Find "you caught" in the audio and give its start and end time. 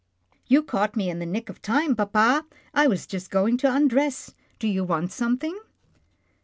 0.47-0.95